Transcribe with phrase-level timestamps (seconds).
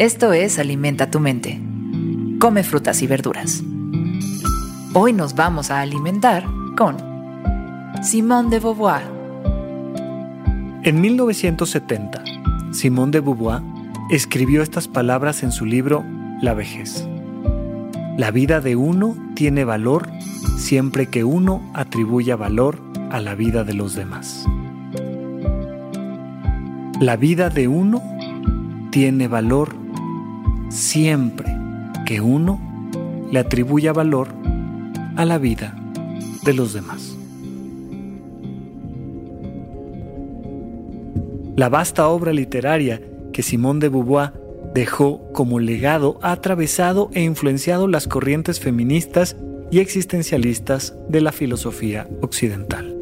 [0.00, 1.60] Esto es Alimenta tu mente.
[2.40, 3.62] Come frutas y verduras.
[4.92, 6.44] Hoy nos vamos a alimentar
[6.76, 6.96] con
[8.02, 9.04] Simone de Beauvoir.
[10.82, 12.24] En 1970,
[12.72, 13.62] Simone de Beauvoir
[14.10, 16.04] escribió estas palabras en su libro
[16.42, 17.06] La vejez.
[18.18, 20.08] La vida de uno tiene valor
[20.56, 22.80] siempre que uno atribuya valor
[23.12, 24.44] a la vida de los demás.
[27.00, 28.02] La vida de uno
[28.90, 29.83] tiene valor
[30.74, 31.56] siempre
[32.04, 32.60] que uno
[33.30, 34.28] le atribuya valor
[35.16, 35.76] a la vida
[36.44, 37.16] de los demás.
[41.56, 43.00] La vasta obra literaria
[43.32, 44.32] que Simone de Beauvoir
[44.74, 49.36] dejó como legado ha atravesado e influenciado las corrientes feministas
[49.70, 52.96] y existencialistas de la filosofía occidental.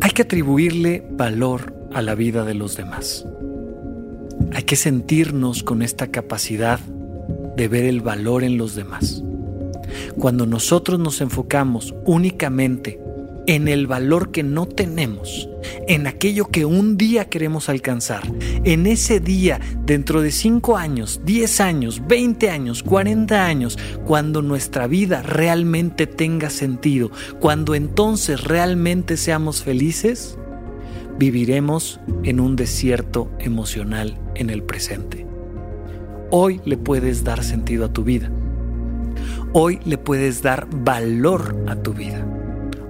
[0.00, 3.26] Hay que atribuirle valor a la vida de los demás.
[4.54, 6.78] Hay que sentirnos con esta capacidad
[7.56, 9.22] de ver el valor en los demás.
[10.18, 13.00] Cuando nosotros nos enfocamos únicamente
[13.46, 15.48] en el valor que no tenemos,
[15.88, 18.22] en aquello que un día queremos alcanzar,
[18.64, 24.86] en ese día, dentro de 5 años, 10 años, 20 años, 40 años, cuando nuestra
[24.86, 30.38] vida realmente tenga sentido, cuando entonces realmente seamos felices,
[31.18, 35.26] viviremos en un desierto emocional en el presente.
[36.30, 38.30] Hoy le puedes dar sentido a tu vida.
[39.52, 42.26] Hoy le puedes dar valor a tu vida.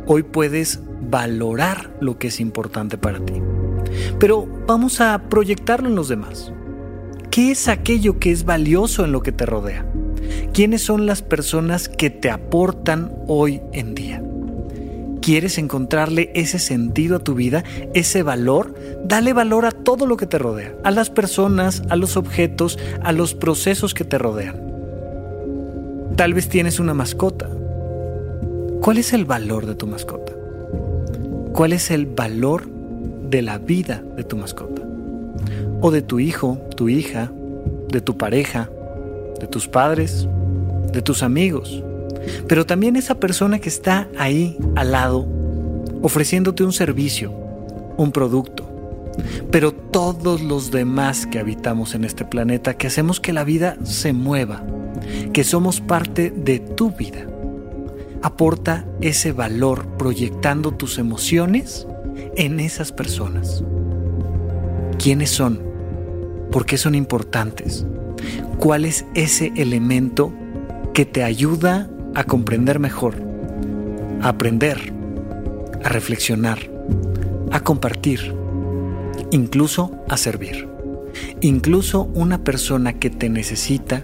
[0.06, 3.34] Hoy puedes valorar lo que es importante para ti.
[4.18, 6.52] Pero vamos a proyectarlo en los demás.
[7.30, 9.86] ¿Qué es aquello que es valioso en lo que te rodea?
[10.52, 14.22] ¿Quiénes son las personas que te aportan hoy en día?
[15.22, 17.62] ¿Quieres encontrarle ese sentido a tu vida,
[17.94, 18.74] ese valor?
[19.04, 23.12] Dale valor a todo lo que te rodea, a las personas, a los objetos, a
[23.12, 24.60] los procesos que te rodean.
[26.16, 27.48] Tal vez tienes una mascota.
[28.80, 30.32] ¿Cuál es el valor de tu mascota?
[31.52, 32.68] ¿Cuál es el valor
[33.30, 34.82] de la vida de tu mascota?
[35.80, 37.30] O de tu hijo, tu hija,
[37.92, 38.68] de tu pareja,
[39.38, 40.26] de tus padres,
[40.92, 41.84] de tus amigos
[42.48, 45.26] pero también esa persona que está ahí al lado,
[46.02, 47.32] ofreciéndote un servicio,
[47.96, 48.68] un producto,
[49.50, 54.12] pero todos los demás que habitamos en este planeta, que hacemos que la vida se
[54.12, 54.64] mueva,
[55.32, 57.26] que somos parte de tu vida.
[58.22, 61.86] Aporta ese valor proyectando tus emociones
[62.36, 63.64] en esas personas.
[64.98, 65.60] ¿Quiénes son?
[66.50, 67.84] ¿Por qué son importantes?
[68.58, 70.32] ¿Cuál es ese elemento
[70.94, 73.14] que te ayuda a comprender mejor,
[74.20, 74.92] a aprender,
[75.84, 76.58] a reflexionar,
[77.50, 78.34] a compartir,
[79.30, 80.68] incluso a servir.
[81.40, 84.02] Incluso una persona que te necesita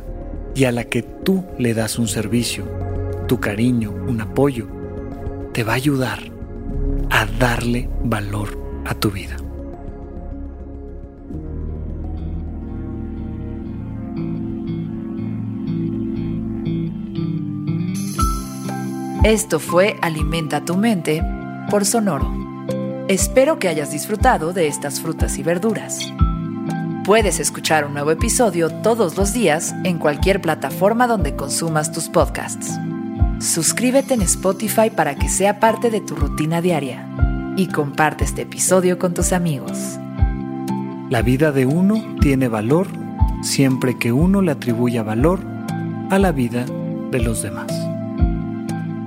[0.55, 2.65] y a la que tú le das un servicio,
[3.27, 4.67] tu cariño, un apoyo,
[5.53, 6.19] te va a ayudar
[7.11, 9.37] a darle valor a tu vida.
[19.29, 21.23] Esto fue Alimenta tu mente
[21.69, 22.33] por Sonoro.
[23.09, 26.01] Espero que hayas disfrutado de estas frutas y verduras.
[27.05, 32.73] Puedes escuchar un nuevo episodio todos los días en cualquier plataforma donde consumas tus podcasts.
[33.39, 37.07] Suscríbete en Spotify para que sea parte de tu rutina diaria
[37.55, 39.99] y comparte este episodio con tus amigos.
[41.11, 42.87] La vida de uno tiene valor
[43.43, 45.41] siempre que uno le atribuya valor
[46.09, 46.65] a la vida
[47.11, 47.88] de los demás.